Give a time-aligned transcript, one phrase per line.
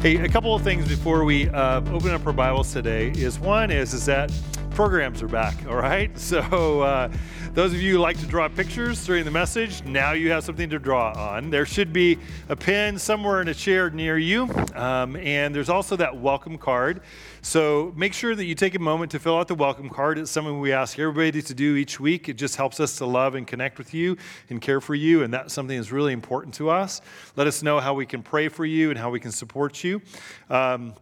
[0.00, 3.70] Hey, a couple of things before we uh, open up our Bibles today is one
[3.70, 4.32] is is that
[4.70, 5.54] programs are back.
[5.66, 7.12] All right, so uh,
[7.52, 10.70] those of you who like to draw pictures during the message, now you have something
[10.70, 11.50] to draw on.
[11.50, 12.18] There should be
[12.48, 17.02] a pen somewhere in a chair near you, um, and there's also that welcome card.
[17.42, 20.18] So make sure that you take a moment to fill out the welcome card.
[20.18, 22.28] It's something we ask everybody to do each week.
[22.28, 24.16] It just helps us to love and connect with you
[24.48, 27.00] and care for you, and that's something that's really important to us.
[27.36, 30.02] Let us know how we can pray for you and how we can support you.
[30.48, 30.94] Um,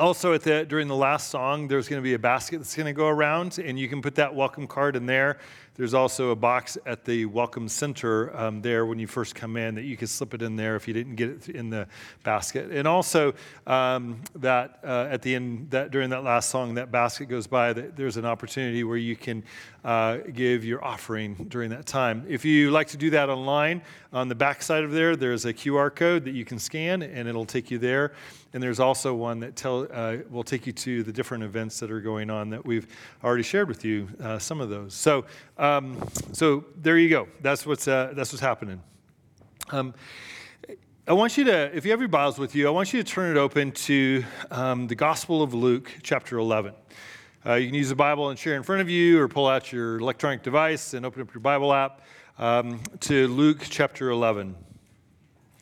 [0.00, 2.86] also, at the, during the last song, there's going to be a basket that's going
[2.86, 5.38] to go around, and you can put that welcome card in there.
[5.80, 9.76] There's also a box at the Welcome Center um, there when you first come in
[9.76, 11.88] that you can slip it in there if you didn't get it in the
[12.22, 12.70] basket.
[12.70, 13.32] And also
[13.66, 17.72] um, that uh, at the end, that during that last song, that basket goes by.
[17.72, 19.42] That there's an opportunity where you can
[19.82, 22.26] uh, give your offering during that time.
[22.28, 23.80] If you like to do that online,
[24.12, 27.26] on the back side of there, there's a QR code that you can scan, and
[27.26, 28.12] it'll take you there.
[28.52, 31.90] And there's also one that tell, uh, will take you to the different events that
[31.92, 32.88] are going on that we've
[33.22, 34.92] already shared with you, uh, some of those.
[34.92, 35.24] So,
[35.56, 35.69] um,
[36.32, 37.28] so there you go.
[37.40, 38.82] That's what's, uh, that's what's happening.
[39.70, 39.94] Um,
[41.06, 43.08] I want you to, if you have your Bibles with you, I want you to
[43.08, 46.74] turn it open to um, the Gospel of Luke, chapter 11.
[47.46, 49.72] Uh, you can use the Bible and share in front of you, or pull out
[49.72, 52.02] your electronic device and open up your Bible app
[52.38, 54.56] um, to Luke chapter 11.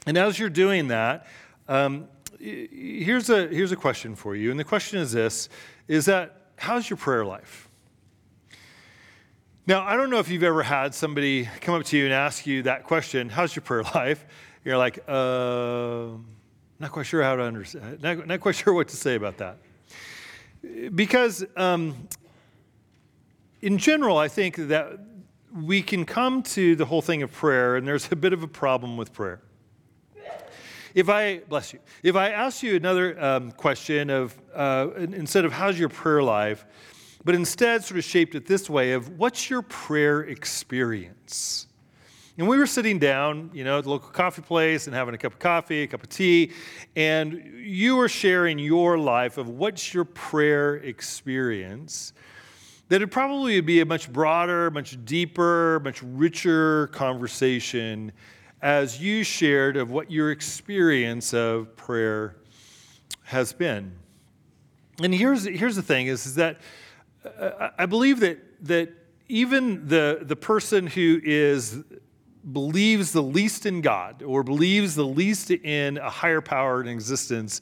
[0.06, 1.26] And as you're doing that,
[1.68, 2.08] um,
[2.40, 4.50] here's, a, here's a question for you.
[4.50, 5.48] And the question is this
[5.86, 7.67] is that how's your prayer life?
[9.68, 12.46] Now, I don't know if you've ever had somebody come up to you and ask
[12.46, 14.24] you that question, how's your prayer life?
[14.64, 16.06] You're like, uh,
[16.80, 19.58] not quite sure how to understand, not, not quite sure what to say about that.
[20.94, 22.08] Because um,
[23.60, 25.00] in general, I think that
[25.54, 28.48] we can come to the whole thing of prayer, and there's a bit of a
[28.48, 29.42] problem with prayer.
[30.94, 35.52] If I, bless you, if I ask you another um, question of, uh, instead of
[35.52, 36.64] how's your prayer life,
[37.28, 41.66] but instead sort of shaped it this way of what's your prayer experience?
[42.38, 45.18] And we were sitting down, you know, at the local coffee place and having a
[45.18, 46.52] cup of coffee, a cup of tea,
[46.96, 52.14] and you were sharing your life of what's your prayer experience.
[52.88, 58.10] That it probably would be a much broader, much deeper, much richer conversation
[58.62, 62.36] as you shared of what your experience of prayer
[63.24, 63.92] has been.
[65.02, 66.58] And here's, here's the thing is, is that
[67.78, 68.90] I believe that, that
[69.28, 71.82] even the, the person who is
[72.52, 77.60] believes the least in God or believes the least in a higher power in existence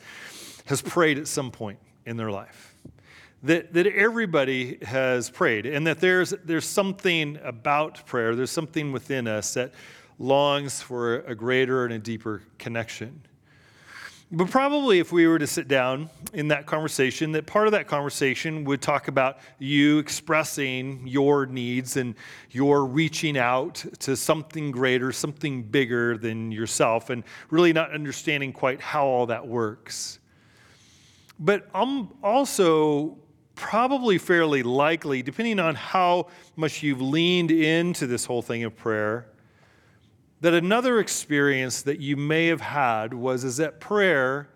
[0.66, 2.74] has prayed at some point in their life.
[3.42, 9.28] That, that everybody has prayed, and that there's, there's something about prayer, there's something within
[9.28, 9.72] us that
[10.18, 13.22] longs for a greater and a deeper connection.
[14.32, 17.86] But probably if we were to sit down in that conversation, that part of that
[17.86, 22.16] conversation would talk about you expressing your needs and
[22.50, 28.80] your reaching out to something greater, something bigger than yourself, and really not understanding quite
[28.80, 30.18] how all that works.
[31.38, 33.18] But I'm also
[33.54, 36.26] probably fairly likely, depending on how
[36.56, 39.28] much you've leaned into this whole thing of prayer,
[40.46, 44.48] that another experience that you may have had was is that prayer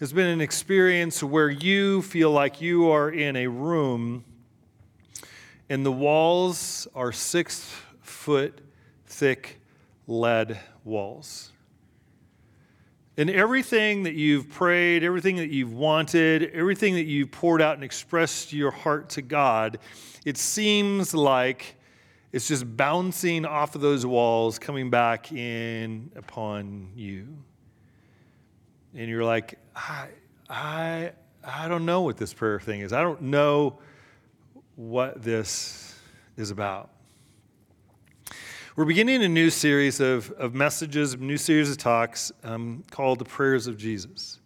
[0.00, 4.24] has been an experience where you feel like you are in a room
[5.68, 7.70] and the walls are six
[8.00, 8.58] foot
[9.04, 9.60] thick
[10.06, 11.52] lead walls.
[13.18, 17.84] And everything that you've prayed, everything that you've wanted, everything that you've poured out and
[17.84, 19.78] expressed your heart to God,
[20.24, 21.76] it seems like
[22.32, 27.28] it's just bouncing off of those walls, coming back in upon you.
[28.94, 30.08] And you're like, I,
[30.48, 31.12] I,
[31.44, 32.92] I don't know what this prayer thing is.
[32.92, 33.78] I don't know
[34.74, 35.94] what this
[36.36, 36.90] is about.
[38.76, 43.18] We're beginning a new series of, of messages, a new series of talks um, called
[43.18, 44.40] The Prayers of Jesus.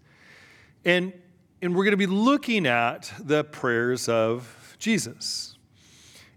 [0.85, 1.13] And,
[1.61, 5.57] and we're going to be looking at the prayers of Jesus.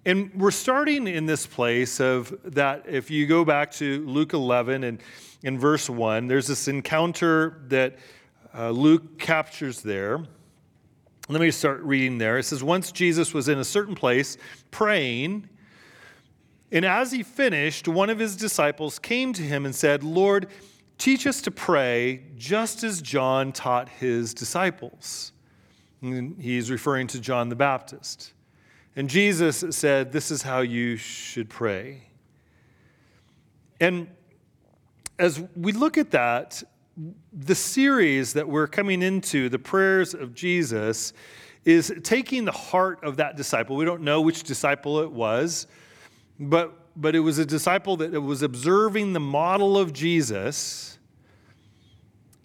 [0.06, 4.84] And we're starting in this place of that if you go back to Luke 11
[4.84, 5.02] and
[5.44, 7.98] in verse 1, there's this encounter that
[8.54, 10.20] uh, Luke captures there.
[11.30, 12.38] Let me start reading there.
[12.38, 14.38] It says, Once Jesus was in a certain place
[14.72, 15.48] praying,
[16.74, 20.48] and as he finished, one of his disciples came to him and said, Lord,
[20.98, 25.32] teach us to pray just as John taught his disciples.
[26.02, 28.34] And he's referring to John the Baptist.
[28.96, 32.04] And Jesus said, This is how you should pray.
[33.80, 34.08] And
[35.20, 36.64] as we look at that,
[37.32, 41.14] the series that we're coming into, the prayers of Jesus,
[41.66, 43.76] is taking the heart of that disciple.
[43.76, 45.66] We don't know which disciple it was,
[46.40, 51.00] but, but it was a disciple that was observing the model of Jesus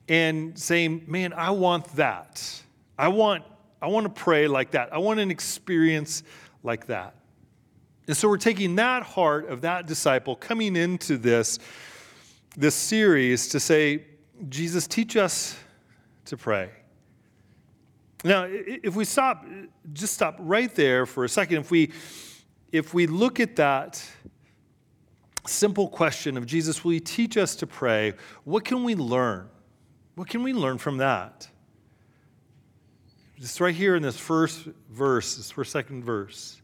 [0.08, 2.62] and saying, Man, I want that.
[2.98, 3.44] I want,
[3.80, 4.92] I want to pray like that.
[4.92, 6.22] I want an experience
[6.62, 7.14] like that.
[8.06, 11.58] And so we're taking that heart of that disciple coming into this,
[12.56, 14.04] this series to say,
[14.48, 15.56] Jesus, teach us
[16.25, 16.70] to pray.
[18.25, 19.44] Now, if we stop,
[19.92, 21.92] just stop right there for a second, if we,
[22.72, 24.04] if we look at that
[25.46, 28.14] simple question of Jesus, will you teach us to pray?
[28.44, 29.48] What can we learn?
[30.14, 31.48] What can we learn from that?
[33.40, 36.61] Just right here in this first verse, this first second verse.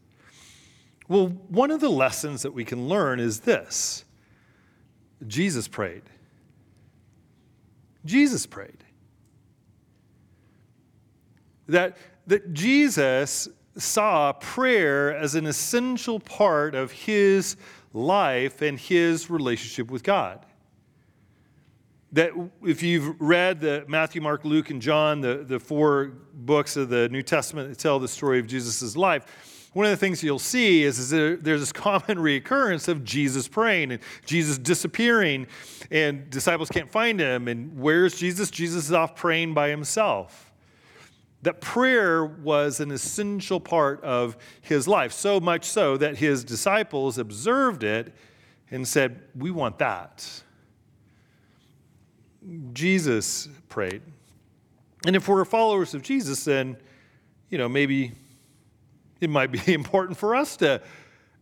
[1.07, 4.03] Well, one of the lessons that we can learn is this
[5.25, 6.03] Jesus prayed.
[8.03, 8.83] Jesus prayed.
[11.67, 17.55] That, that Jesus saw prayer as an essential part of his
[17.93, 20.45] life and his relationship with God.
[22.15, 22.31] That
[22.63, 27.09] if you've read the Matthew, Mark, Luke, and John, the, the four books of the
[27.09, 30.83] New Testament that tell the story of Jesus' life, one of the things you'll see
[30.83, 35.47] is, is there, there's this common reoccurrence of Jesus praying and Jesus disappearing,
[35.91, 37.49] and disciples can't find him.
[37.49, 38.49] And where's Jesus?
[38.49, 40.53] Jesus is off praying by himself.
[41.41, 47.17] That prayer was an essential part of his life, so much so that his disciples
[47.17, 48.13] observed it
[48.71, 50.43] and said, We want that.
[52.73, 54.01] Jesus prayed.
[55.05, 56.77] And if we're followers of Jesus, then,
[57.49, 58.13] you know, maybe
[59.21, 60.81] it might be important for us to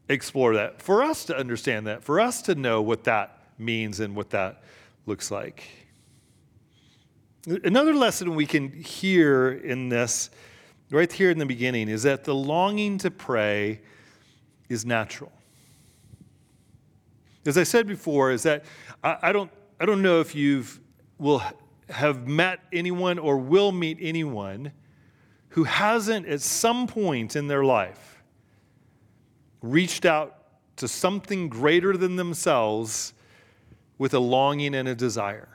[0.09, 4.15] explore that, for us to understand that, for us to know what that means and
[4.15, 4.63] what that
[5.05, 5.63] looks like.
[7.45, 10.29] Another lesson we can hear in this,
[10.89, 13.81] right here in the beginning, is that the longing to pray
[14.69, 15.31] is natural.
[17.45, 18.63] As I said before, is that
[19.03, 20.79] I, I don't, I don't know if you've
[21.17, 21.41] will
[21.89, 24.71] have met anyone or will meet anyone
[25.49, 28.23] who hasn't at some point in their life
[29.61, 30.39] reached out
[30.75, 33.13] to something greater than themselves
[33.97, 35.47] with a longing and a desire.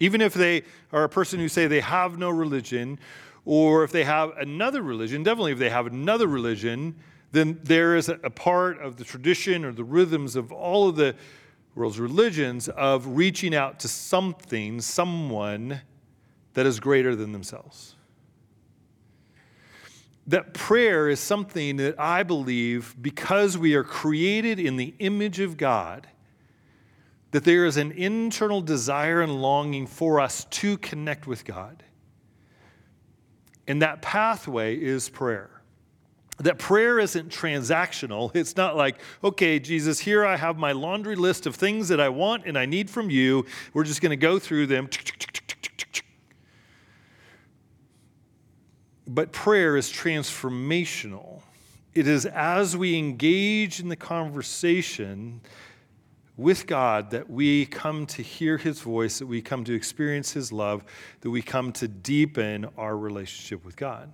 [0.00, 0.62] Even if they
[0.92, 2.98] are a person who say they have no religion,
[3.44, 6.94] or if they have another religion, definitely if they have another religion,
[7.32, 11.14] then there is a part of the tradition or the rhythms of all of the
[11.78, 15.80] world's religions of reaching out to something, someone
[16.54, 17.94] that is greater than themselves
[20.28, 25.56] that prayer is something that I believe, because we are created in the image of
[25.56, 26.06] God,
[27.30, 31.82] that there is an internal desire and longing for us to connect with God.
[33.66, 35.57] And that pathway is prayer.
[36.38, 38.34] That prayer isn't transactional.
[38.34, 42.08] It's not like, okay, Jesus, here I have my laundry list of things that I
[42.08, 43.44] want and I need from you.
[43.74, 44.88] We're just going to go through them.
[49.08, 51.40] But prayer is transformational.
[51.94, 55.40] It is as we engage in the conversation
[56.36, 60.52] with God that we come to hear His voice, that we come to experience His
[60.52, 60.84] love,
[61.22, 64.12] that we come to deepen our relationship with God.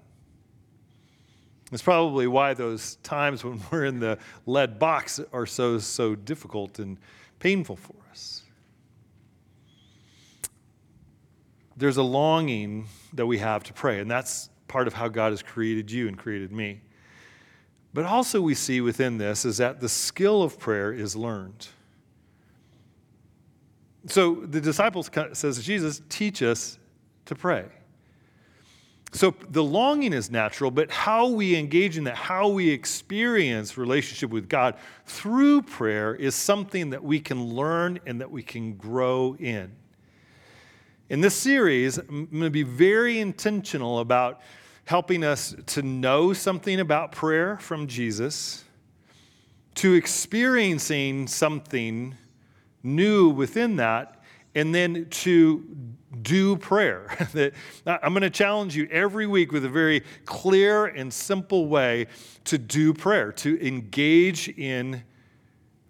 [1.72, 6.78] It's probably why those times when we're in the lead box are so, so difficult
[6.78, 6.98] and
[7.38, 8.42] painful for us.
[11.76, 15.42] There's a longing that we have to pray, and that's part of how God has
[15.42, 16.80] created you and created me.
[17.92, 21.68] But also, we see within this is that the skill of prayer is learned.
[24.06, 26.78] So the disciples says, Jesus, teach us
[27.26, 27.66] to pray.
[29.14, 34.30] So the longing is natural, but how we engage in that, how we experience relationship
[34.30, 34.74] with God
[35.06, 39.70] through prayer is something that we can learn and that we can grow in.
[41.10, 44.40] In this series, I'm going to be very intentional about
[44.84, 48.64] helping us to know something about prayer from Jesus,
[49.76, 52.16] to experiencing something
[52.82, 54.23] new within that,
[54.54, 55.64] and then to
[56.22, 57.16] do prayer.
[57.32, 57.52] that
[57.86, 62.06] I'm going to challenge you every week with a very clear and simple way
[62.44, 65.02] to do prayer, to engage in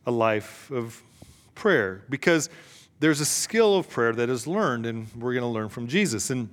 [0.07, 1.03] a life of
[1.55, 2.49] prayer, because
[3.01, 6.31] there's a skill of prayer that is learned, and we're going to learn from Jesus.
[6.31, 6.49] And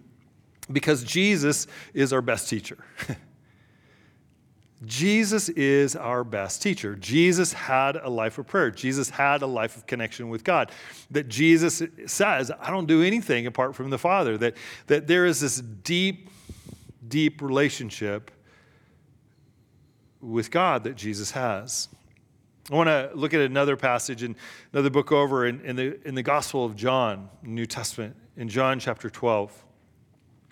[0.71, 2.77] because Jesus is our best teacher.
[4.85, 6.95] Jesus is our best teacher.
[6.95, 8.71] Jesus had a life of prayer.
[8.71, 10.71] Jesus had a life of connection with God.
[11.11, 14.37] That Jesus says, I don't do anything apart from the Father.
[14.37, 14.57] That,
[14.87, 16.29] that there is this deep,
[17.07, 18.31] deep relationship
[20.19, 21.87] with God that Jesus has.
[22.71, 24.35] I want to look at another passage in
[24.73, 28.79] another book over in, in, the, in the Gospel of John, New Testament, in John
[28.79, 29.65] chapter 12.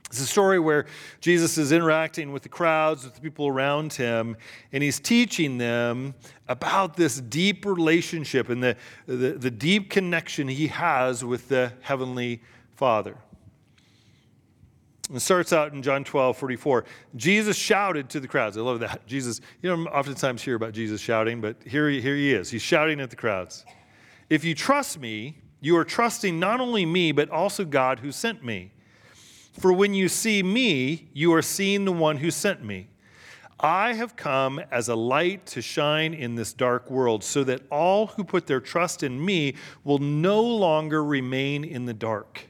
[0.09, 0.87] It's a story where
[1.21, 4.37] Jesus is interacting with the crowds, with the people around him,
[4.71, 6.15] and he's teaching them
[6.47, 8.75] about this deep relationship and the,
[9.05, 12.41] the, the deep connection he has with the Heavenly
[12.75, 13.17] Father.
[15.13, 16.85] It starts out in John 12, 44.
[17.15, 18.57] Jesus shouted to the crowds.
[18.57, 19.05] I love that.
[19.05, 22.49] Jesus, you don't oftentimes hear about Jesus shouting, but here he, here he is.
[22.49, 23.63] He's shouting at the crowds.
[24.29, 28.43] If you trust me, you are trusting not only me, but also God who sent
[28.43, 28.71] me.
[29.59, 32.87] For when you see me, you are seeing the one who sent me.
[33.59, 38.07] I have come as a light to shine in this dark world, so that all
[38.07, 42.47] who put their trust in me will no longer remain in the dark.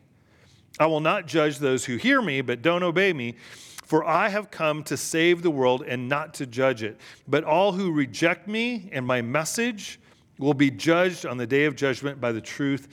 [0.79, 3.37] I will not judge those who hear me, but don't obey me.
[3.85, 7.01] For I have come to save the world and not to judge it.
[7.27, 9.99] But all who reject me and my message
[10.37, 12.87] will be judged on the day of judgment by the truth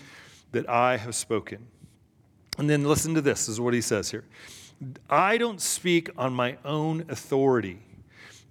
[0.52, 1.66] that I have spoken.
[2.58, 4.24] And then listen to this, this is what he says here.
[5.08, 7.78] I don't speak on my own authority.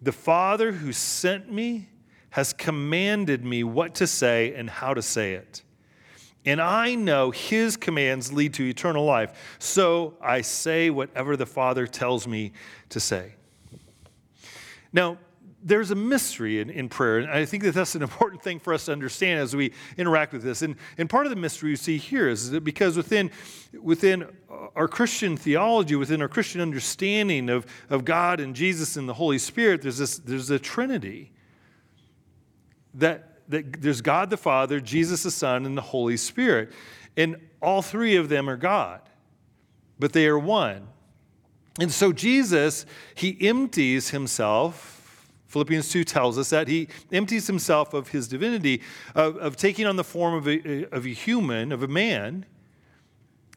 [0.01, 1.89] The Father who sent me
[2.31, 5.63] has commanded me what to say and how to say it.
[6.45, 9.57] And I know his commands lead to eternal life.
[9.57, 12.51] So I say whatever the Father tells me
[12.89, 13.33] to say.
[14.93, 15.17] Now,
[15.65, 18.71] there's a mystery in, in prayer, and I think that that's an important thing for
[18.71, 20.61] us to understand as we interact with this.
[20.61, 23.31] And, and part of the mystery you see here is that because within,
[23.81, 24.27] within
[24.75, 29.39] our Christian theology, within our Christian understanding of, of God and Jesus and the Holy
[29.39, 31.31] Spirit, there's, this, there's a Trinity.
[32.93, 36.71] That, that there's God the Father, Jesus the Son, and the Holy Spirit.
[37.17, 39.01] And all three of them are God,
[39.97, 40.87] but they are one.
[41.79, 44.94] And so Jesus, he empties himself
[45.55, 48.81] Philippians 2 tells us that he empties himself of his divinity,
[49.15, 52.45] of, of taking on the form of a, of a human, of a man.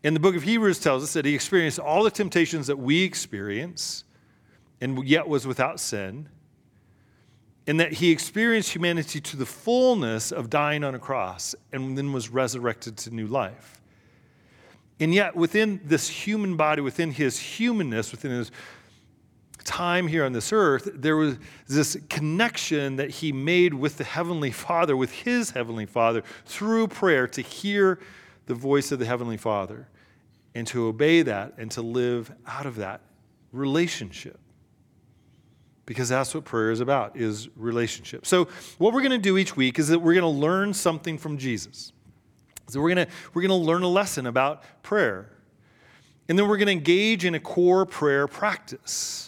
[0.04, 3.02] And the book of Hebrews tells us that he experienced all the temptations that we
[3.02, 4.04] experience
[4.80, 6.28] and yet was without sin.
[7.66, 12.12] And that he experienced humanity to the fullness of dying on a cross and then
[12.12, 13.80] was resurrected to new life.
[15.00, 18.52] And yet, within this human body, within his humanness, within his
[19.64, 21.36] time here on this earth, there was
[21.66, 27.26] this connection that he made with the Heavenly Father, with his Heavenly Father, through prayer
[27.28, 27.98] to hear
[28.46, 29.88] the voice of the Heavenly Father
[30.54, 33.00] and to obey that and to live out of that
[33.52, 34.38] relationship.
[35.86, 38.26] Because that's what prayer is about is relationship.
[38.26, 38.48] So
[38.78, 41.38] what we're going to do each week is that we're going to learn something from
[41.38, 41.92] jesus.
[42.68, 45.30] So we're going to we're going to learn a lesson about prayer.
[46.28, 49.27] And then we're going to engage in a core prayer practice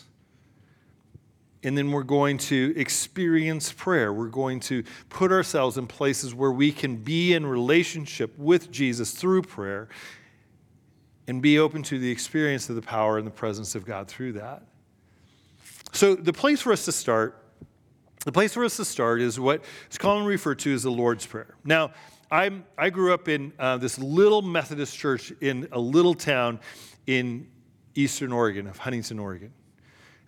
[1.63, 4.13] and then we're going to experience prayer.
[4.13, 9.13] We're going to put ourselves in places where we can be in relationship with Jesus
[9.13, 9.89] through prayer
[11.29, 14.33] and be open to the experience of the power and the presence of God through
[14.33, 14.63] that.
[15.93, 17.45] So, the place for us to start,
[18.25, 21.27] the place for us to start is what is commonly referred to as the Lord's
[21.27, 21.57] Prayer.
[21.65, 21.93] Now,
[22.31, 26.61] I'm, I grew up in uh, this little Methodist church in a little town
[27.07, 27.49] in
[27.97, 29.53] eastern Oregon, of Huntington, Oregon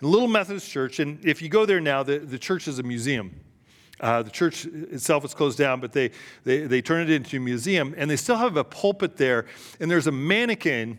[0.07, 1.01] little Methodist church.
[1.01, 3.35] And if you go there now, the, the church is a museum.
[4.01, 6.11] Uh, the church itself is closed down, but they,
[6.45, 9.47] they, they turn it into a museum, and they still have a pulpit there.
[9.79, 10.99] And there's a mannequin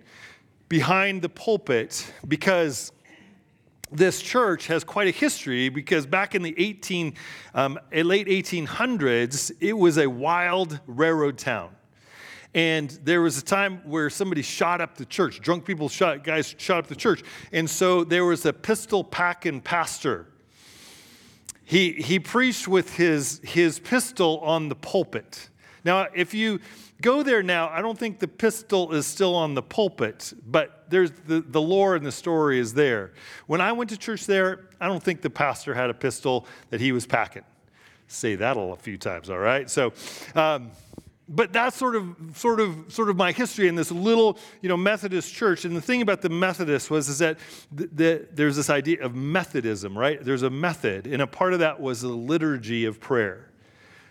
[0.70, 2.94] behind the pulpit because
[3.92, 7.14] this church has quite a history because back in the 18,
[7.54, 11.76] um, late 1800s, it was a wild railroad town.
[12.54, 15.42] And there was a time where somebody shot up the church.
[15.42, 17.24] Drunk people shot, guys shot up the church.
[17.52, 20.28] And so there was a pistol packing pastor.
[21.64, 25.50] He, he preached with his, his pistol on the pulpit.
[25.84, 26.60] Now, if you
[27.02, 31.12] go there now, I don't think the pistol is still on the pulpit, but there's
[31.12, 33.14] the, the lore and the story is there.
[33.48, 36.80] When I went to church there, I don't think the pastor had a pistol that
[36.80, 37.44] he was packing.
[38.08, 39.70] Say that a few times, all right?
[39.70, 39.94] So,
[40.36, 40.72] um,
[41.30, 44.78] but that's sort of sort of sort of my history in this little you know
[44.78, 45.66] methodist church.
[45.66, 47.40] And the thing about the methodists was is that
[47.72, 50.24] the, the, there's this idea of methodism right?
[50.24, 53.50] There's a method and a part of that was the liturgy of prayer.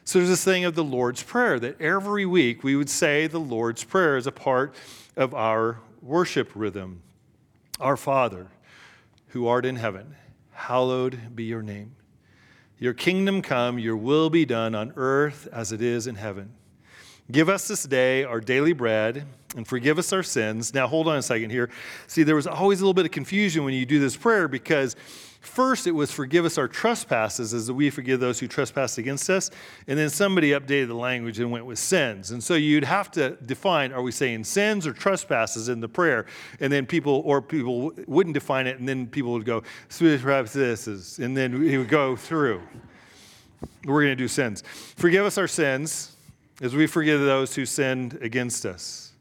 [0.05, 3.39] So there's this thing of the lord's prayer that every week we would say the
[3.41, 4.75] lord's prayer as a part
[5.17, 7.03] of our worship rhythm.
[7.79, 8.49] Our father
[9.29, 10.15] who art in heaven
[10.53, 11.95] hallowed be your name.
[12.79, 16.55] Your kingdom come, your will be done on earth as it is in heaven.
[17.33, 20.73] Give us this day our daily bread and forgive us our sins.
[20.73, 21.71] Now, hold on a second here.
[22.07, 24.97] See, there was always a little bit of confusion when you do this prayer because
[25.43, 29.51] First, it was forgive us our trespasses as we forgive those who trespass against us.
[29.89, 32.31] And then somebody updated the language and went with sins.
[32.31, 36.27] And so you'd have to define are we saying sins or trespasses in the prayer?
[36.61, 39.65] And then people, or people wouldn't define it, and then people would go,
[40.87, 42.63] is, and then he would go through.
[43.85, 44.63] We're going to do sins.
[44.97, 46.12] Forgive us our sins
[46.63, 49.13] as we forgive those who sinned against us.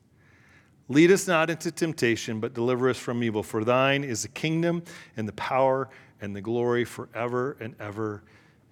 [0.87, 3.41] Lead us not into temptation, but deliver us from evil.
[3.41, 4.83] For thine is the kingdom
[5.17, 5.89] and the power
[6.21, 8.21] and the glory forever and ever.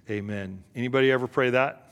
[0.10, 0.64] Amen.
[0.76, 1.89] Anybody ever pray that?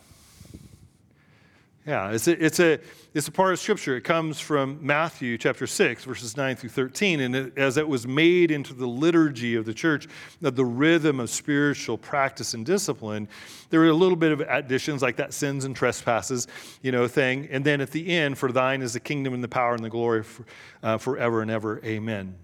[1.87, 2.79] Yeah, it's a, it's a,
[3.13, 3.95] it's a part of Scripture.
[3.95, 7.21] It comes from Matthew chapter 6, verses 9 through 13.
[7.21, 10.09] And it, as it was made into the liturgy of the church,
[10.41, 13.29] the rhythm of spiritual practice and discipline,
[13.69, 16.49] there were a little bit of additions like that sins and trespasses,
[16.81, 17.47] you know, thing.
[17.49, 19.89] And then at the end, for thine is the kingdom and the power and the
[19.89, 20.45] glory for,
[20.83, 21.79] uh, forever and ever.
[21.85, 22.35] Amen.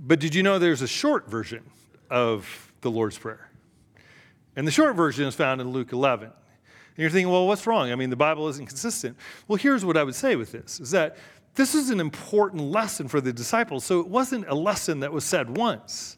[0.00, 1.62] But did you know there's a short version
[2.10, 3.48] of the Lord's Prayer?
[4.56, 6.32] And the short version is found in Luke 11.
[6.98, 7.92] And you're thinking, well, what's wrong?
[7.92, 9.16] I mean, the Bible isn't consistent.
[9.46, 11.16] Well, here's what I would say with this is that
[11.54, 13.84] this is an important lesson for the disciples.
[13.84, 16.16] So it wasn't a lesson that was said once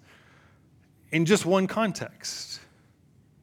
[1.13, 2.61] in just one context.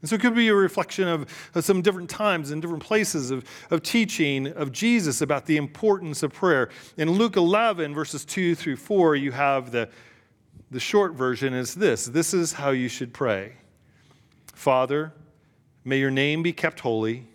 [0.02, 3.30] And so it could be a reflection of, of, some different times and different places
[3.30, 6.70] of, of teaching of Jesus about the importance of prayer.
[6.98, 9.90] In Luke 11, verses 2 through 4, you have the
[10.70, 13.54] the short version is this this is how you should pray
[14.54, 15.14] Father,
[15.88, 17.26] may your name be kept holy.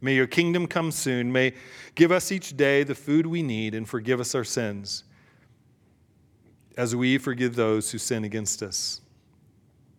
[0.00, 1.30] May your kingdom come soon.
[1.30, 1.52] May
[1.94, 5.04] give us each day the food we need and forgive us our sins
[6.76, 9.02] as we forgive those who sin against us.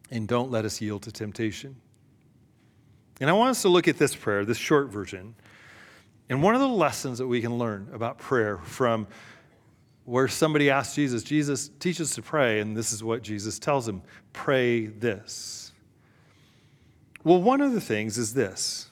[0.09, 1.75] And don't let us yield to temptation.
[3.21, 5.35] And I want us to look at this prayer, this short version.
[6.29, 9.07] And one of the lessons that we can learn about prayer from
[10.05, 13.87] where somebody asks Jesus, Jesus, teach us to pray, and this is what Jesus tells
[13.87, 14.01] him
[14.33, 15.66] pray this.
[17.27, 18.87] Well, one of the things is this.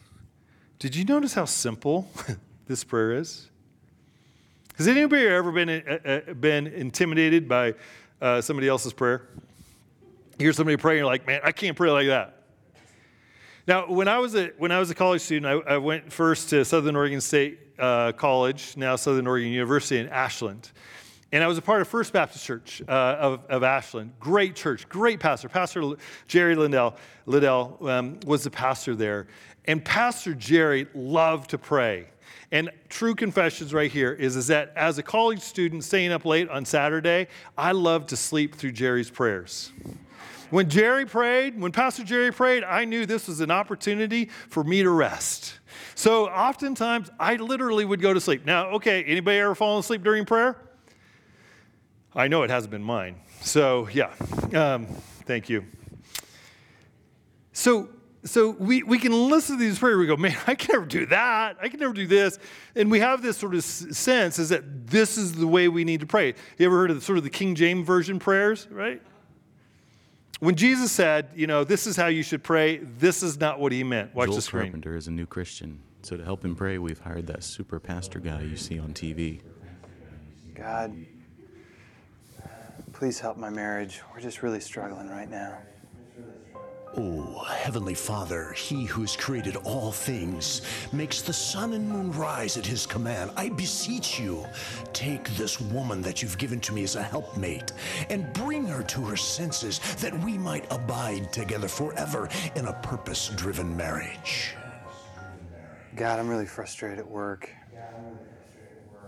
[0.78, 2.10] Did you notice how simple
[2.68, 3.50] this prayer is?
[4.76, 7.76] Has anybody ever been, uh, uh, been intimidated by
[8.20, 9.30] uh, somebody else's prayer?
[10.38, 12.44] You hear somebody praying, you're like, man, I can't pray like that.
[13.68, 16.50] Now, when I was a, when I was a college student, I, I went first
[16.50, 20.72] to Southern Oregon State uh, College, now Southern Oregon University in Ashland.
[21.32, 24.14] And I was a part of First Baptist Church uh, of, of, Ashland.
[24.20, 25.50] Great church, great pastor.
[25.50, 25.96] Pastor
[26.28, 29.28] Jerry Liddell, Liddell um, was the pastor there.
[29.66, 32.08] And Pastor Jerry loved to pray.
[32.52, 36.48] And true confessions right here is, is that as a college student staying up late
[36.50, 39.72] on Saturday, I loved to sleep through Jerry's prayers.
[40.52, 44.84] When Jerry prayed, when Pastor Jerry prayed, I knew this was an opportunity for me
[44.84, 45.60] to rest.
[45.96, 48.46] So oftentimes I literally would go to sleep.
[48.46, 50.56] Now, okay, anybody ever fallen asleep during prayer?
[52.16, 53.16] I know it hasn't been mine.
[53.42, 54.12] So, yeah,
[54.54, 54.88] um,
[55.26, 55.66] thank you.
[57.52, 57.90] So,
[58.24, 59.98] so we, we can listen to these prayers.
[59.98, 61.58] We go, man, I can never do that.
[61.62, 62.40] I can never do this.
[62.76, 66.00] And we have this sort of sense is that this is the way we need
[66.00, 66.34] to pray.
[66.58, 69.02] You ever heard of the, sort of the King James Version prayers, right?
[70.40, 73.72] When Jesus said, you know, this is how you should pray, this is not what
[73.72, 74.14] he meant.
[74.14, 74.64] Watch Joel the screen.
[74.64, 75.80] Carpenter is a new Christian.
[76.02, 79.42] So to help him pray, we've hired that super pastor guy you see on TV.
[80.54, 80.94] God,
[82.96, 84.00] Please help my marriage.
[84.14, 85.58] We're just really struggling right now.
[86.96, 90.62] Oh, Heavenly Father, He who has created all things,
[90.94, 93.32] makes the sun and moon rise at His command.
[93.36, 94.46] I beseech you,
[94.94, 97.74] take this woman that you've given to me as a helpmate
[98.10, 103.28] and bring her to her senses that we might abide together forever in a purpose
[103.36, 104.56] driven marriage.
[105.98, 107.50] God, I'm really frustrated at work.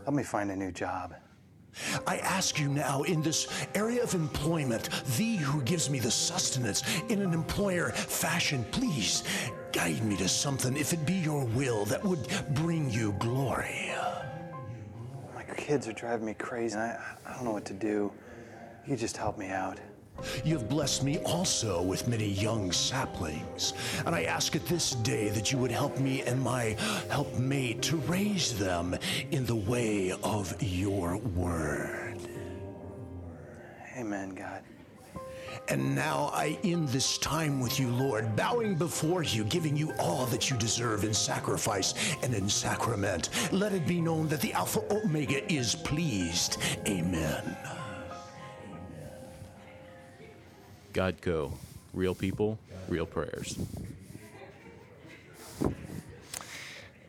[0.03, 1.13] Help me find a new job.
[2.05, 6.83] I ask you now, in this area of employment, thee who gives me the sustenance
[7.09, 9.23] in an employer fashion, please
[9.71, 13.91] guide me to something, if it be your will, that would bring you glory.
[15.35, 16.75] My kids are driving me crazy.
[16.75, 18.11] I, I don't know what to do.
[18.87, 19.79] You just help me out.
[20.43, 23.73] You have blessed me also with many young saplings,
[24.05, 26.75] and I ask at this day that you would help me and my
[27.09, 28.95] helpmate to raise them
[29.31, 32.19] in the way of your word.
[33.97, 34.63] Amen, God.
[35.69, 40.25] And now I end this time with you, Lord, bowing before you, giving you all
[40.27, 43.29] that you deserve in sacrifice and in sacrament.
[43.51, 46.57] Let it be known that the Alpha Omega is pleased.
[46.87, 47.57] Amen.
[50.97, 51.53] God, go.
[51.93, 52.57] real people,
[52.87, 53.55] real prayers.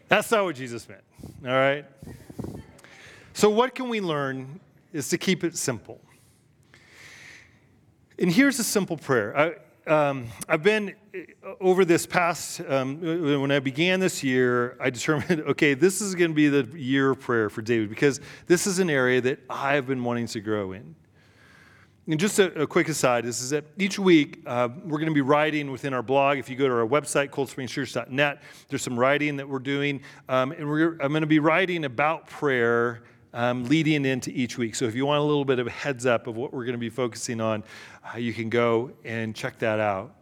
[0.08, 1.00] That's not what Jesus meant.
[1.42, 1.86] All right?
[3.32, 4.60] So, what can we learn
[4.92, 6.02] is to keep it simple.
[8.18, 9.56] And here's a simple prayer.
[9.86, 10.94] I, um, I've been
[11.58, 13.00] over this past, um,
[13.40, 17.12] when I began this year, I determined, okay, this is going to be the year
[17.12, 20.72] of prayer for David because this is an area that I've been wanting to grow
[20.72, 20.94] in.
[22.08, 25.14] And just a, a quick aside this is that each week uh, we're going to
[25.14, 26.38] be writing within our blog.
[26.38, 30.00] If you go to our website, coldsprings.church.net, there's some writing that we're doing.
[30.26, 33.02] Um, and we're, I'm going to be writing about prayer
[33.34, 34.74] um, leading into each week.
[34.74, 36.72] So if you want a little bit of a heads up of what we're going
[36.72, 37.62] to be focusing on,
[38.02, 40.14] uh, you can go and check that out.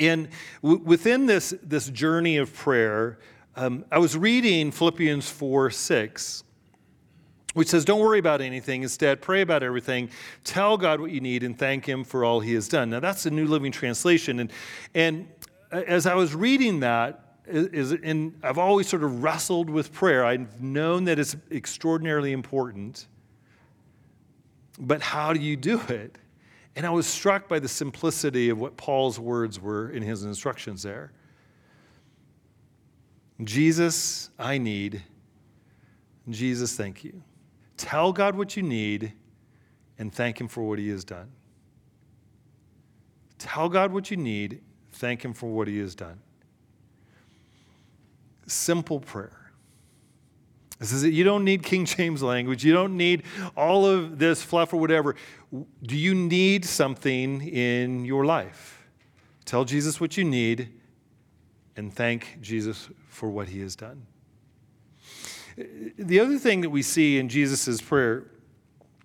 [0.00, 0.28] And
[0.62, 3.18] w- within this, this journey of prayer,
[3.56, 6.44] um, I was reading Philippians 4 6
[7.54, 8.82] which says, Don't worry about anything.
[8.82, 10.10] Instead, pray about everything.
[10.44, 12.90] Tell God what you need and thank Him for all He has done.
[12.90, 14.40] Now, that's the New Living Translation.
[14.40, 14.52] And,
[14.94, 15.28] and
[15.70, 20.24] as I was reading that, is, and I've always sort of wrestled with prayer.
[20.24, 23.06] I've known that it's extraordinarily important.
[24.78, 26.18] But how do you do it?
[26.76, 30.82] And I was struck by the simplicity of what Paul's words were in his instructions
[30.82, 31.12] there.
[33.42, 35.02] Jesus, I need.
[36.28, 37.22] Jesus, thank you.
[37.78, 39.14] Tell God what you need
[39.98, 41.30] and thank Him for what He has done.
[43.38, 44.60] Tell God what you need,
[44.92, 46.20] thank Him for what He has done.
[48.46, 49.38] Simple prayer.
[50.78, 51.12] This is it.
[51.12, 52.64] You don't need King James language.
[52.64, 53.24] You don't need
[53.56, 55.16] all of this fluff or whatever.
[55.82, 58.86] Do you need something in your life?
[59.44, 60.72] Tell Jesus what you need
[61.76, 64.06] and thank Jesus for what he has done.
[65.98, 68.24] The other thing that we see in Jesus' prayer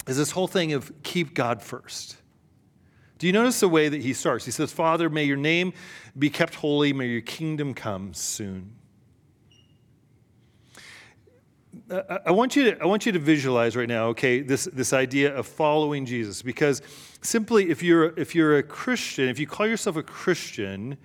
[0.08, 2.18] is this whole thing of keep God first.
[3.18, 4.46] Do you notice the way that he starts?
[4.46, 5.74] He says, Father, may your name
[6.18, 8.76] be kept holy, may your kingdom come soon.
[12.26, 15.36] I want you to, I want you to visualize right now, okay, this, this idea
[15.36, 16.42] of following Jesus.
[16.42, 16.82] Because
[17.22, 20.98] simply, if you're, if you're a Christian, if you call yourself a Christian,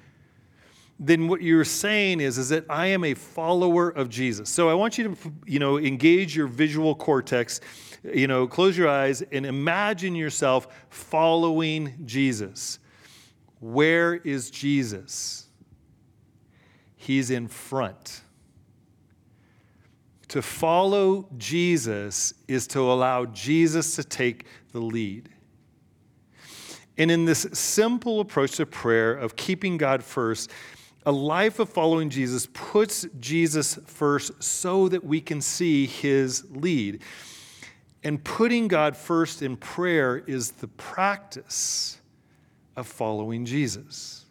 [0.99, 4.51] then what you're saying is, is that I am a follower of Jesus.
[4.51, 7.61] So I want you to, you know, engage your visual cortex,
[8.03, 12.81] you know, close your eyes and imagine yourself following Jesus.
[13.61, 15.47] Where is Jesus?
[16.97, 18.23] He's in front.
[20.29, 25.31] To follow Jesus is to allow Jesus to take the lead.
[26.99, 30.51] And in this simple approach to prayer of keeping God first,
[31.07, 37.03] a life of following Jesus puts Jesus first so that we can see his lead.
[38.05, 41.99] And putting God first in prayer is the practice
[42.77, 44.27] of following Jesus.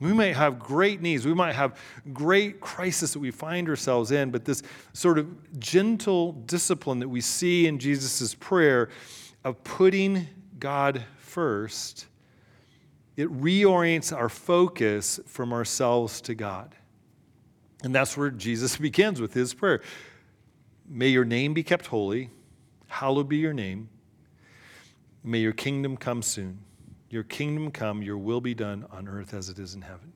[0.00, 1.24] We might have great needs.
[1.24, 1.78] We might have
[2.12, 7.20] great crisis that we find ourselves in, but this sort of gentle discipline that we
[7.20, 8.90] see in Jesus' prayer
[9.44, 10.26] of putting
[10.58, 12.06] God first
[13.16, 16.74] it reorients our focus from ourselves to God.
[17.82, 19.82] And that's where Jesus begins with his prayer
[20.86, 22.30] May your name be kept holy,
[22.88, 23.88] hallowed be your name.
[25.22, 26.58] May your kingdom come soon.
[27.08, 30.12] Your kingdom come, your will be done on earth as it is in heaven.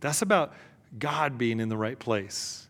[0.00, 0.52] That's about
[0.98, 2.68] God being in the right place.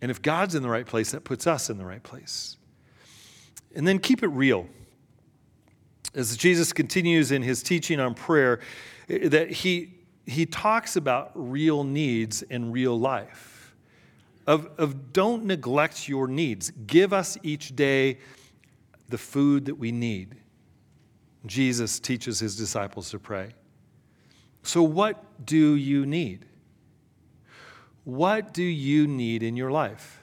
[0.00, 2.56] And if God's in the right place, that puts us in the right place.
[3.74, 4.66] And then keep it real
[6.14, 8.60] as Jesus continues in his teaching on prayer,
[9.08, 9.94] that he,
[10.26, 13.74] he talks about real needs in real life.
[14.46, 16.70] Of, of don't neglect your needs.
[16.86, 18.18] Give us each day
[19.08, 20.36] the food that we need.
[21.46, 23.54] Jesus teaches his disciples to pray.
[24.62, 26.46] So, what do you need?
[28.04, 30.20] What do you need in your life?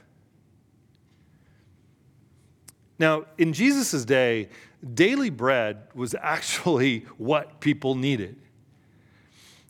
[2.98, 4.50] Now, in Jesus' day,
[4.94, 8.38] daily bread was actually what people needed.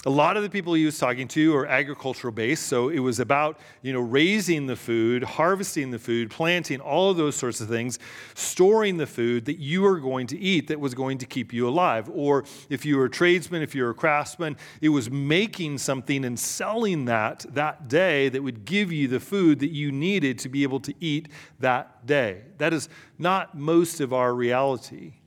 [0.07, 3.19] A lot of the people he was talking to are agricultural based, so it was
[3.19, 7.67] about you know raising the food, harvesting the food, planting all of those sorts of
[7.67, 7.99] things,
[8.33, 11.67] storing the food that you are going to eat that was going to keep you
[11.67, 12.09] alive.
[12.11, 16.25] Or if you were a tradesman, if you were a craftsman, it was making something
[16.25, 20.49] and selling that that day that would give you the food that you needed to
[20.49, 21.27] be able to eat
[21.59, 22.41] that day.
[22.57, 25.20] That is not most of our reality.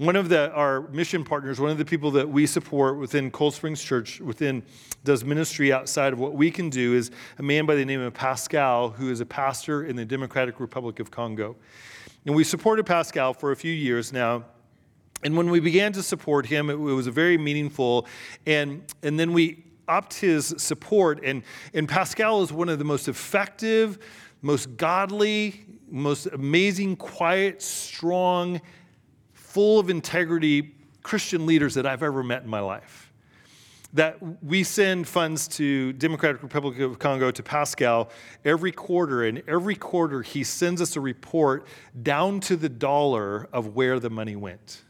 [0.00, 3.52] One of the, our mission partners, one of the people that we support within Cold
[3.52, 4.62] Springs Church, within
[5.04, 8.14] does ministry outside of what we can do, is a man by the name of
[8.14, 11.54] Pascal, who is a pastor in the Democratic Republic of Congo.
[12.24, 14.46] And we supported Pascal for a few years now.
[15.22, 18.06] And when we began to support him, it, was very meaningful.
[18.46, 21.20] And, and then we upped his support.
[21.22, 21.42] And,
[21.74, 23.98] and Pascal is one of the most effective,
[24.40, 28.62] most godly, most amazing, quiet, strong,
[29.50, 33.12] full of integrity Christian leaders that I've ever met in my life.
[33.94, 38.10] That we send funds to Democratic Republic of Congo to Pascal
[38.44, 41.66] every quarter, and every quarter he sends us a report
[42.00, 44.82] down to the dollar of where the money went.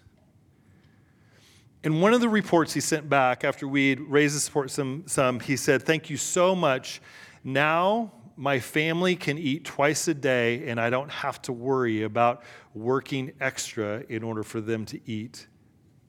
[1.83, 5.41] In one of the reports he sent back after we'd raised the support some, some,
[5.41, 7.01] he said, Thank you so much.
[7.43, 12.43] Now my family can eat twice a day, and I don't have to worry about
[12.73, 15.47] working extra in order for them to eat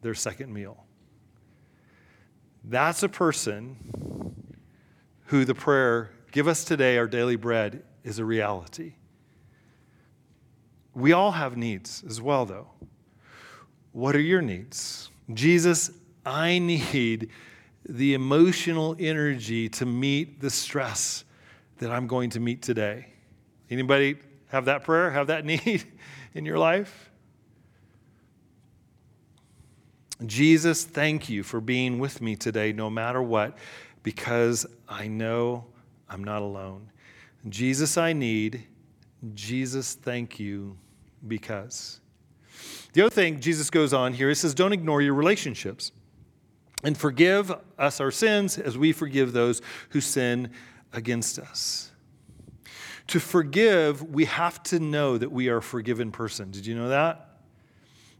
[0.01, 0.85] their second meal.
[2.63, 3.75] That's a person
[5.25, 8.93] who the prayer, Give us today our daily bread, is a reality.
[10.93, 12.69] We all have needs as well, though.
[13.91, 15.09] What are your needs?
[15.33, 15.91] Jesus,
[16.25, 17.29] I need
[17.83, 21.25] the emotional energy to meet the stress
[21.81, 23.07] that I'm going to meet today.
[23.69, 24.17] Anybody
[24.49, 25.83] have that prayer, have that need
[26.33, 27.09] in your life?
[30.25, 33.57] Jesus, thank you for being with me today, no matter what,
[34.03, 35.65] because I know
[36.07, 36.91] I'm not alone.
[37.49, 38.67] Jesus, I need.
[39.33, 40.77] Jesus, thank you
[41.27, 41.99] because.
[42.93, 45.91] The other thing Jesus goes on here, he says, don't ignore your relationships
[46.83, 50.51] and forgive us our sins as we forgive those who sin
[50.93, 51.91] against us.
[53.07, 56.51] To forgive, we have to know that we are a forgiven person.
[56.51, 57.27] Did you know that?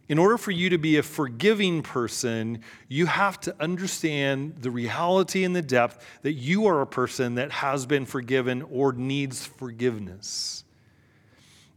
[0.10, 5.46] In order for you to be a forgiving person, you have to understand the reality
[5.46, 10.66] and the depth that you are a person that has been forgiven or needs forgiveness.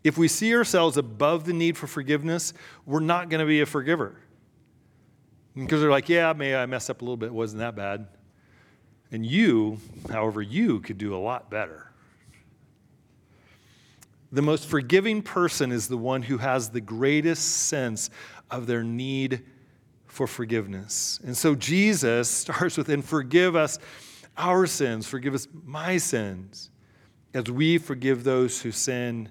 [0.03, 2.53] If we see ourselves above the need for forgiveness,
[2.85, 4.17] we're not going to be a forgiver.
[5.55, 8.09] Because they're like, yeah, maybe I messed up a little bit, it wasn't that bad.
[9.11, 9.79] And you,
[10.11, 11.91] however, you could do a lot better.
[14.33, 18.11] The most forgiving person is the one who has the greatest sense
[18.51, 19.45] of their need
[20.07, 21.21] for forgiveness.
[21.25, 23.79] And so Jesus starts with, and forgive us
[24.37, 26.71] our sins, forgive us my sins,
[27.33, 29.29] as we forgive those who sin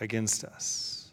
[0.00, 1.10] against us.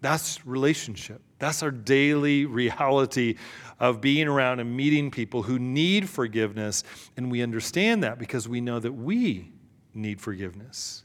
[0.00, 1.22] That's relationship.
[1.38, 3.36] That's our daily reality
[3.82, 6.84] of being around and meeting people who need forgiveness.
[7.16, 9.50] And we understand that because we know that we
[9.92, 11.02] need forgiveness.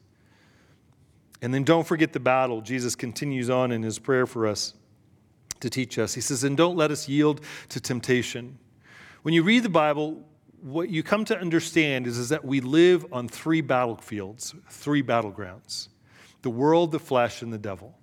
[1.42, 2.62] And then don't forget the battle.
[2.62, 4.76] Jesus continues on in his prayer for us
[5.60, 6.14] to teach us.
[6.14, 8.60] He says, And don't let us yield to temptation.
[9.24, 10.24] When you read the Bible,
[10.62, 15.90] what you come to understand is, is that we live on three battlefields, three battlegrounds
[16.44, 17.97] the world, the flesh, and the devil.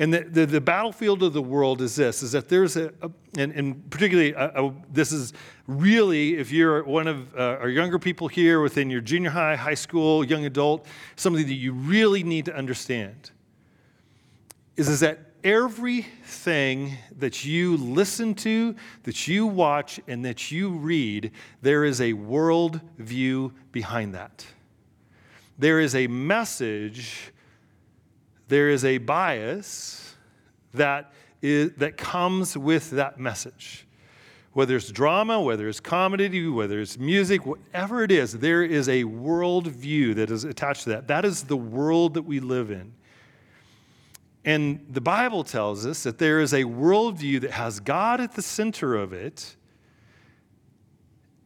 [0.00, 3.10] And the, the, the, battlefield of the world is this, is that there's a, a
[3.36, 5.32] and, and, particularly a, a, this is
[5.66, 9.74] really, if you're one of uh, our younger people here within your junior high, high
[9.74, 13.32] school, young adult, something that you really need to understand
[14.78, 21.32] is, is that everything that you listen to, that you watch, and that you read,
[21.60, 24.46] there is a world view behind that.
[25.58, 27.32] There is a message,
[28.48, 30.14] there is a bias
[30.74, 33.86] that, is, that comes with that message.
[34.54, 39.04] Whether it's drama, whether it's comedy, whether it's music, whatever it is, there is a
[39.04, 41.06] worldview that is attached to that.
[41.08, 42.92] That is the world that we live in.
[44.44, 48.42] And the Bible tells us that there is a worldview that has God at the
[48.42, 49.56] center of it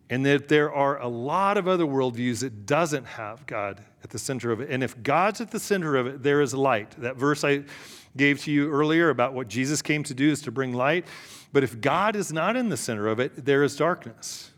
[0.08, 4.18] and that there are a lot of other worldviews that doesn't have God at the
[4.18, 4.70] center of it.
[4.70, 6.90] And if God's at the center of it, there is light.
[6.98, 7.64] That verse I
[8.16, 11.06] gave to you earlier about what Jesus came to do is to bring light.
[11.52, 14.50] But if God is not in the center of it, there is darkness.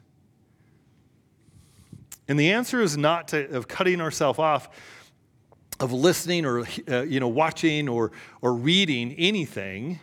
[2.26, 4.68] And the answer is not to, of cutting ourselves off
[5.80, 9.98] of listening or uh, you know watching or or reading anything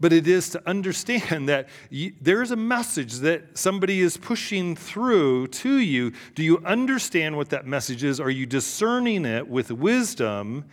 [0.00, 5.48] but it is to understand that you, there's a message that somebody is pushing through
[5.48, 6.12] to you.
[6.34, 8.18] Do you understand what that message is?
[8.18, 10.64] Are you discerning it with wisdom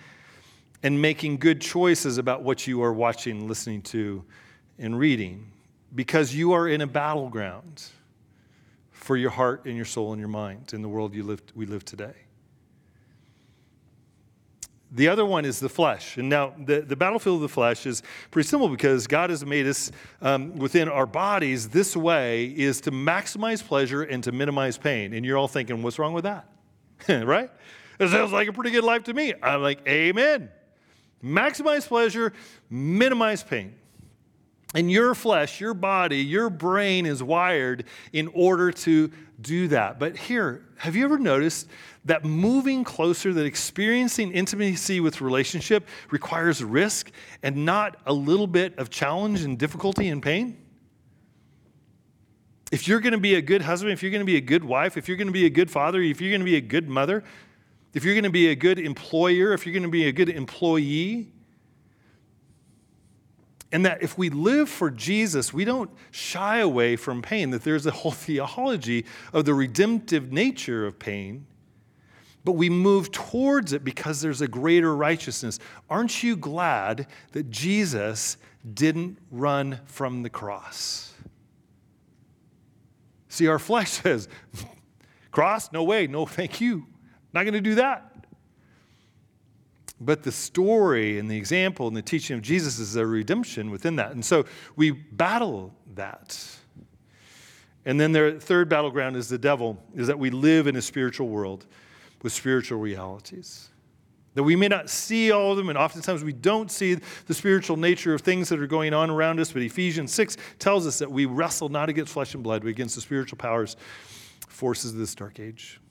[0.82, 4.24] and making good choices about what you are watching, listening to,
[4.80, 5.52] and reading?
[5.94, 7.84] Because you are in a battleground
[8.92, 11.66] for your heart and your soul and your mind in the world you live, we
[11.66, 12.27] live today.
[14.92, 16.18] The other one is the flesh.
[16.18, 19.68] And now, the, the battlefield of the flesh is pretty simple because God has made
[19.68, 25.14] us um, within our bodies this way is to maximize pleasure and to minimize pain.
[25.14, 26.48] And you're all thinking, what's wrong with that?
[27.10, 27.50] right?
[28.00, 29.34] It sounds like a pretty good life to me.
[29.42, 30.50] I'm like, amen.
[31.24, 32.32] Maximize pleasure,
[32.70, 33.76] minimize pain.
[34.76, 39.98] And your flesh, your body, your brain is wired in order to do that.
[39.98, 41.68] But here, have you ever noticed
[42.08, 47.12] that moving closer, that experiencing intimacy with relationship requires risk
[47.44, 50.58] and not a little bit of challenge and difficulty and pain?
[52.72, 54.64] If you're going to be a good husband, if you're going to be a good
[54.64, 56.62] wife, if you're going to be a good father, if you're going to be a
[56.62, 57.24] good mother,
[57.94, 60.30] if you're going to be a good employer, if you're going to be a good
[60.30, 61.32] employee,
[63.72, 67.86] and that if we live for Jesus, we don't shy away from pain, that there's
[67.86, 71.46] a whole theology of the redemptive nature of pain,
[72.48, 75.60] but we move towards it because there's a greater righteousness.
[75.90, 78.38] Aren't you glad that Jesus
[78.74, 81.14] didn't run from the cross?
[83.28, 84.30] See, our flesh says,
[85.30, 85.74] Cross?
[85.74, 86.08] No way.
[86.08, 86.88] No, thank you.
[87.34, 88.26] Not going to do that.
[90.00, 93.98] But the story and the example and the teaching of Jesus is a redemption within
[93.98, 94.14] that.
[94.14, 94.46] And so
[94.78, 96.48] we battle that.
[97.84, 101.28] And then their third battleground is the devil, is that we live in a spiritual
[101.28, 101.66] world
[102.22, 103.70] with spiritual realities.
[104.34, 107.76] That we may not see all of them, and oftentimes we don't see the spiritual
[107.76, 109.52] nature of things that are going on around us.
[109.52, 112.94] But Ephesians 6 tells us that we wrestle not against flesh and blood, but against
[112.94, 113.76] the spiritual powers,
[114.48, 115.82] forces of this dark age.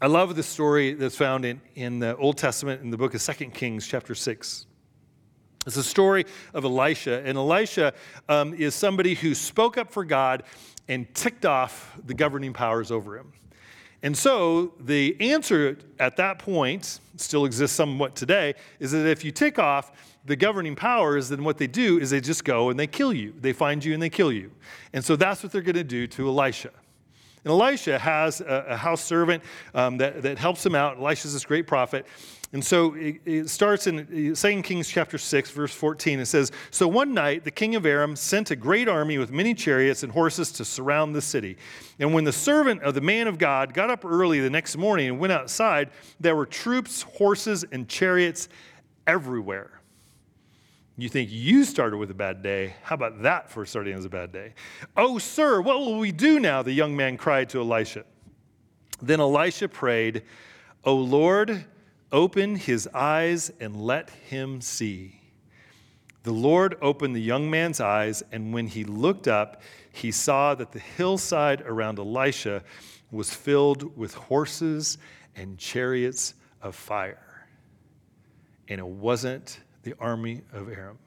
[0.00, 3.22] I love the story that's found in, in the Old Testament in the book of
[3.22, 4.66] 2 Kings, chapter 6.
[5.66, 7.22] It's a story of Elisha.
[7.24, 7.94] And Elisha
[8.28, 10.42] um, is somebody who spoke up for God
[10.88, 13.32] and ticked off the governing powers over him.
[14.02, 19.30] And so the answer at that point still exists somewhat today is that if you
[19.30, 19.92] tick off
[20.24, 23.32] the governing powers, then what they do is they just go and they kill you.
[23.40, 24.50] They find you and they kill you.
[24.92, 26.70] And so that's what they're going to do to Elisha.
[27.44, 29.42] And Elisha has a, a house servant
[29.74, 30.98] um, that, that helps him out.
[30.98, 32.06] Elisha's this great prophet.
[32.54, 36.20] And so it, it starts in 2 Kings chapter 6, verse 14.
[36.20, 39.54] It says, So one night the king of Aram sent a great army with many
[39.54, 41.56] chariots and horses to surround the city.
[41.98, 45.08] And when the servant of the man of God got up early the next morning
[45.08, 48.50] and went outside, there were troops, horses, and chariots
[49.06, 49.80] everywhere.
[50.98, 52.74] You think you started with a bad day.
[52.82, 54.52] How about that for starting as a bad day?
[54.94, 56.62] Oh, sir, what will we do now?
[56.62, 58.04] The young man cried to Elisha.
[59.00, 60.22] Then Elisha prayed,
[60.84, 61.64] O Lord,
[62.12, 65.20] open his eyes and let him see.
[66.22, 70.70] The Lord opened the young man's eyes, and when he looked up, he saw that
[70.70, 72.62] the hillside around Elisha
[73.10, 74.98] was filled with horses
[75.34, 77.46] and chariots of fire.
[78.68, 80.98] And it wasn't the army of Aram,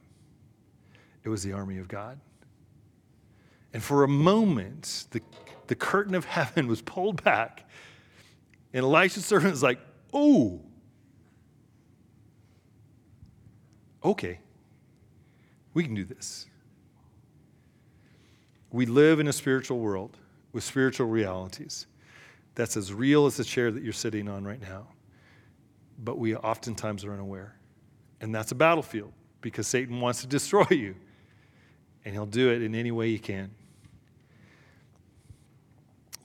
[1.23, 2.19] it was the army of God.
[3.73, 5.21] And for a moment, the,
[5.67, 7.69] the curtain of heaven was pulled back,
[8.73, 9.79] and Elisha's servant was like,
[10.13, 10.61] Oh,
[14.05, 14.39] okay,
[15.73, 16.45] we can do this.
[18.71, 20.17] We live in a spiritual world
[20.53, 21.87] with spiritual realities
[22.55, 24.87] that's as real as the chair that you're sitting on right now,
[25.99, 27.55] but we oftentimes are unaware.
[28.21, 30.95] And that's a battlefield because Satan wants to destroy you.
[32.05, 33.51] And he'll do it in any way he can.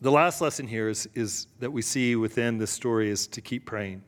[0.03, 3.67] The last lesson here is, is that we see within this story is to keep
[3.67, 4.03] praying.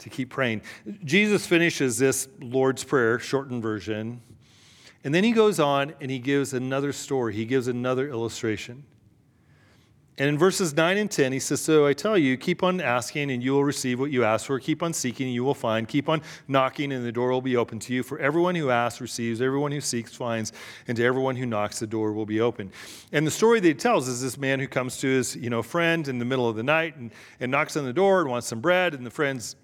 [0.00, 0.62] To keep praying.
[1.04, 4.20] Jesus finishes this Lord's Prayer, shortened version,
[5.04, 7.34] and then he goes on and he gives another story.
[7.34, 8.84] He gives another illustration.
[10.18, 13.30] And in verses 9 and 10, he says, So I tell you, keep on asking
[13.30, 14.60] and you will receive what you ask for.
[14.60, 15.88] Keep on seeking and you will find.
[15.88, 18.02] Keep on knocking and the door will be open to you.
[18.02, 20.52] For everyone who asks receives, everyone who seeks finds,
[20.88, 22.70] and to everyone who knocks, the door will be open.
[23.12, 25.62] And the story that he tells is this man who comes to his you know,
[25.62, 28.46] friend in the middle of the night and, and knocks on the door and wants
[28.46, 28.92] some bread.
[28.92, 29.56] And the friend's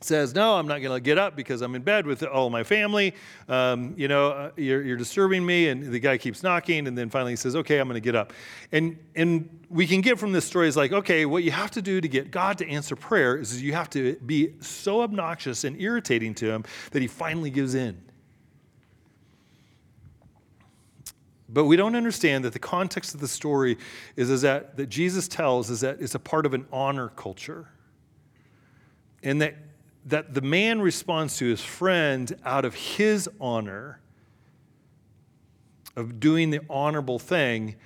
[0.00, 2.62] says, No, I'm not going to get up because I'm in bed with all my
[2.62, 3.14] family.
[3.48, 5.68] Um, you know, uh, you're, you're, disturbing me.
[5.68, 6.86] And the guy keeps knocking.
[6.86, 8.32] And then finally he says, Okay, I'm going to get up.
[8.72, 11.82] And, and we can get from this story is like, okay, what you have to
[11.82, 15.80] do to get God to answer prayer is you have to be so obnoxious and
[15.80, 18.00] irritating to him that he finally gives in.
[21.50, 23.78] But we don't understand that the context of the story
[24.16, 27.68] is, is that, that Jesus tells is that it's a part of an honor culture.
[29.22, 29.56] And that
[30.08, 34.00] that the man responds to his friend out of his honor
[35.96, 37.76] of doing the honorable thing,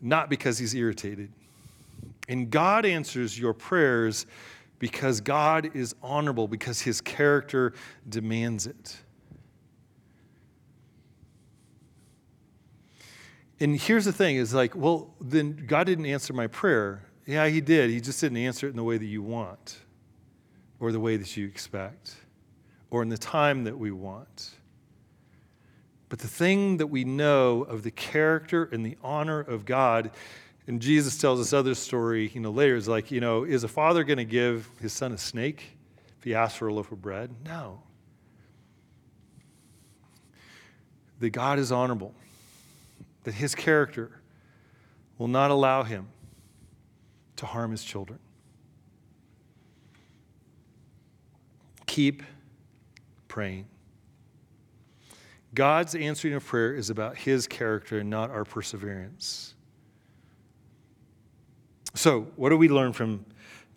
[0.00, 1.30] not because he's irritated.
[2.28, 4.26] And God answers your prayers
[4.80, 7.72] because God is honorable, because his character
[8.08, 8.96] demands it.
[13.60, 17.04] And here's the thing is like, well, then God didn't answer my prayer.
[17.26, 17.90] Yeah, he did.
[17.90, 19.78] He just didn't answer it in the way that you want
[20.82, 22.16] or the way that you expect
[22.90, 24.50] or in the time that we want.
[26.08, 30.10] But the thing that we know of the character and the honor of God,
[30.66, 33.68] and Jesus tells this other story, you know, later, is like, you know, is a
[33.68, 35.78] father going to give his son a snake
[36.18, 37.30] if he asks for a loaf of bread?
[37.44, 37.80] No.
[41.20, 42.12] That God is honorable,
[43.22, 44.10] that his character
[45.16, 46.08] will not allow him
[47.36, 48.18] to harm his children.
[51.92, 52.22] Keep
[53.28, 53.66] praying.
[55.52, 59.52] God's answering of prayer is about his character and not our perseverance.
[61.92, 63.26] So, what do we learn from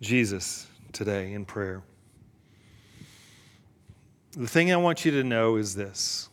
[0.00, 1.82] Jesus today in prayer?
[4.30, 6.30] The thing I want you to know is this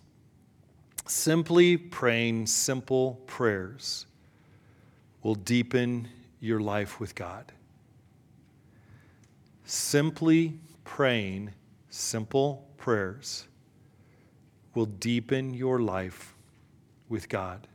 [1.05, 4.05] simply praying simple prayers
[5.21, 6.07] will deepen
[6.39, 7.51] your life with God.
[9.65, 11.51] Simply praying
[11.93, 13.47] simple prayers
[14.73, 16.33] will deepen your life
[17.07, 17.67] with God.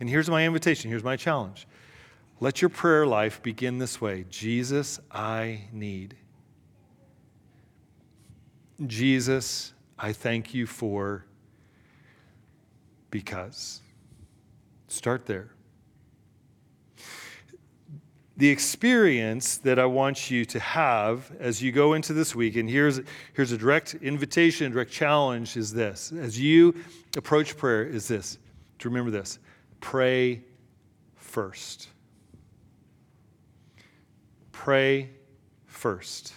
[0.00, 1.68] And here's my invitation, here's my challenge.
[2.40, 6.16] Let your prayer life begin this way Jesus, I need.
[8.86, 11.24] Jesus, I thank you for
[13.10, 13.80] because.
[14.88, 15.55] Start there
[18.36, 22.68] the experience that I want you to have as you go into this week, and
[22.68, 23.00] here's,
[23.32, 26.12] here's a direct invitation, direct challenge is this.
[26.12, 26.74] As you
[27.16, 28.38] approach prayer, is this
[28.78, 29.38] to remember this
[29.80, 30.42] pray
[31.14, 31.88] first.
[34.52, 35.10] Pray
[35.66, 36.32] first.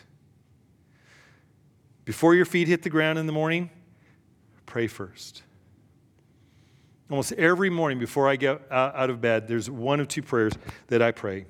[2.05, 3.69] Before your feet hit the ground in the morning,
[4.65, 5.43] pray first.
[7.09, 10.53] Almost every morning before I get out of bed, there's one of two prayers
[10.87, 11.45] that I pray.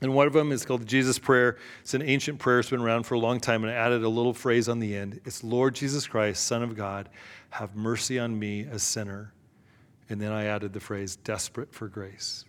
[0.00, 1.56] And one of them is called the Jesus Prayer.
[1.82, 4.08] It's an ancient prayer, it's been around for a long time, and I added a
[4.08, 5.20] little phrase on the end.
[5.24, 7.08] It's Lord Jesus Christ, Son of God,
[7.50, 9.32] have mercy on me, a sinner.
[10.10, 12.44] And then I added the phrase, desperate for grace.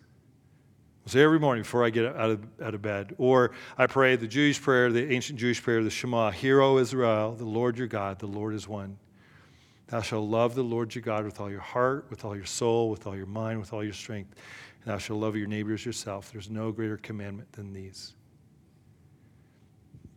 [1.06, 4.28] So every morning before I get out of, out of bed, or I pray the
[4.28, 8.18] Jewish prayer, the ancient Jewish prayer, the Shema, Hear, O Israel, the Lord your God,
[8.18, 8.98] the Lord is one.
[9.88, 12.90] Thou shalt love the Lord your God with all your heart, with all your soul,
[12.90, 14.34] with all your mind, with all your strength
[14.86, 16.32] thou shalt love your neighbors yourself.
[16.32, 18.14] There's no greater commandment than these.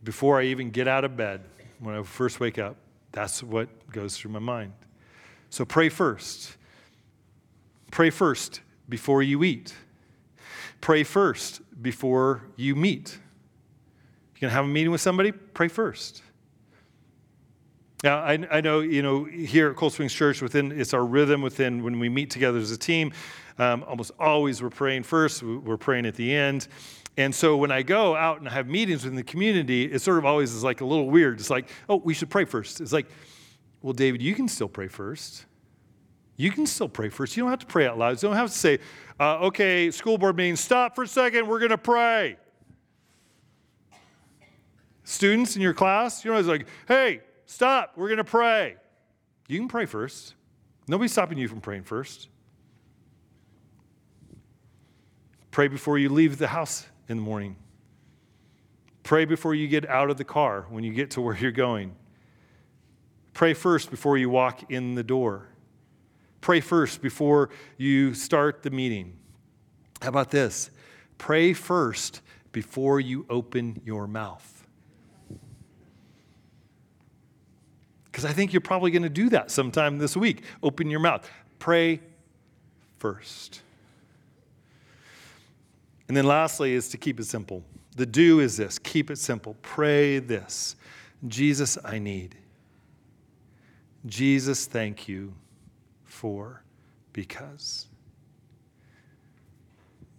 [0.03, 1.41] Before I even get out of bed,
[1.79, 2.77] when I first wake up,
[3.11, 4.73] that's what goes through my mind.
[5.49, 6.55] So pray first.
[7.91, 9.73] Pray first before you eat.
[10.79, 13.17] Pray first before you meet.
[14.35, 15.31] You're going to have a meeting with somebody?
[15.31, 16.21] Pray first.
[18.03, 21.41] Now, I, I know, you know, here at Cold Springs Church, within it's our rhythm
[21.41, 23.11] within when we meet together as a team.
[23.59, 26.67] Um, almost always we're praying first, we're praying at the end.
[27.17, 30.25] And so when I go out and have meetings within the community, it sort of
[30.25, 31.39] always is like a little weird.
[31.41, 32.79] It's like, oh, we should pray first.
[32.79, 33.07] It's like,
[33.81, 35.45] well, David, you can still pray first.
[36.37, 37.35] You can still pray first.
[37.35, 38.11] You don't have to pray out loud.
[38.11, 38.79] You don't have to say,
[39.19, 42.37] uh, okay, school board meeting, stop for a second, we're going to pray.
[45.03, 48.77] Students in your class, you know, it's like, hey, stop, we're going to pray.
[49.49, 50.35] You can pray first.
[50.87, 52.29] Nobody's stopping you from praying first.
[55.51, 57.55] Pray before you leave the house in the morning.
[59.03, 61.95] Pray before you get out of the car when you get to where you're going.
[63.33, 65.47] Pray first before you walk in the door.
[66.41, 69.17] Pray first before you start the meeting.
[70.01, 70.69] How about this?
[71.17, 72.21] Pray first
[72.51, 74.65] before you open your mouth.
[78.05, 80.43] Because I think you're probably going to do that sometime this week.
[80.61, 81.29] Open your mouth.
[81.57, 82.01] Pray
[82.97, 83.61] first.
[86.09, 87.63] And then lastly is to keep it simple.
[87.95, 89.55] The do is this keep it simple.
[89.61, 90.75] Pray this
[91.27, 92.35] Jesus, I need.
[94.05, 95.33] Jesus, thank you
[96.03, 96.63] for
[97.13, 97.87] because.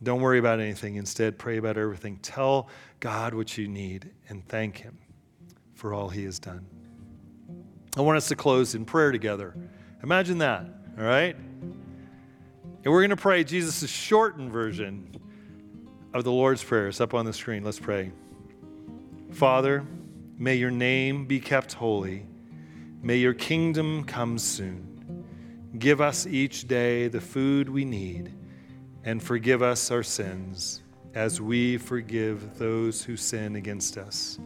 [0.02, 0.94] Don't worry about anything.
[0.94, 2.18] Instead, pray about everything.
[2.22, 2.68] Tell
[3.00, 4.96] God what you need and thank Him
[5.74, 6.64] for all He has done.
[7.96, 9.54] I want us to close in prayer together.
[10.02, 10.64] Imagine that,
[10.98, 11.34] all right?
[11.34, 15.20] And we're going to pray Jesus' shortened version
[16.12, 16.88] of the Lord's Prayer.
[16.88, 17.62] It's up on the screen.
[17.62, 18.10] Let's pray.
[19.30, 19.84] Father,
[20.38, 22.26] may your name be kept holy.
[23.02, 25.24] May your kingdom come soon.
[25.78, 28.32] Give us each day the food we need,
[29.04, 30.82] and forgive us our sins
[31.14, 34.38] as we forgive those who sin against us.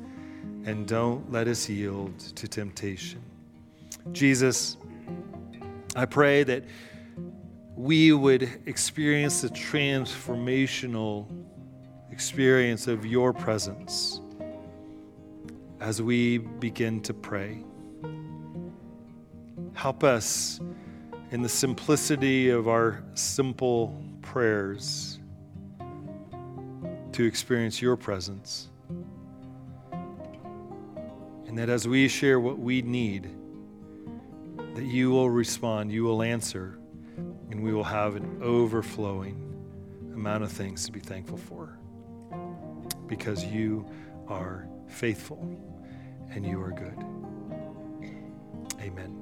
[0.66, 3.22] And don't let us yield to temptation.
[4.12, 4.76] Jesus,
[5.96, 6.64] I pray that
[7.76, 11.26] we would experience the transformational
[12.14, 14.20] experience of your presence
[15.80, 17.58] as we begin to pray.
[19.72, 20.60] Help us
[21.32, 25.18] in the simplicity of our simple prayers
[27.10, 28.70] to experience your presence.
[31.48, 33.28] And that as we share what we need,
[34.76, 36.78] that you will respond, you will answer,
[37.50, 39.34] and we will have an overflowing
[40.14, 41.76] amount of things to be thankful for.
[43.06, 43.86] Because you
[44.28, 45.38] are faithful
[46.30, 46.98] and you are good.
[48.80, 49.13] Amen.